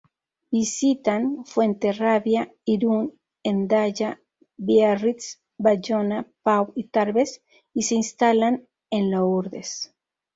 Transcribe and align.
Visitan 0.51 1.45
Fuenterrabía, 1.45 2.51
Irún, 2.65 3.19
Hendaya, 3.43 4.19
Biarritz, 4.57 5.43
Bayona, 5.59 6.27
Pau 6.41 6.73
y 6.75 6.85
Tarbes, 6.85 7.43
y 7.71 7.83
se 7.83 7.93
instalan 7.93 8.67
en 8.89 9.11
Lourdes. 9.11 9.93